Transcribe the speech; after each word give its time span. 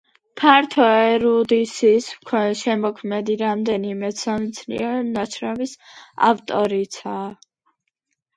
ფართო 0.39 0.85
ერუდიციის 1.09 2.07
მქონე 2.21 2.55
შემოქმედი 2.61 3.35
რამდენიმე 3.43 4.09
სამეცნიერო 4.23 5.05
ნაშრომის 5.11 5.75
ავტორიცაა. 6.31 7.31